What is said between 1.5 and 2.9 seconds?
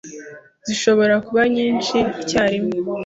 nyinshi icyarimwe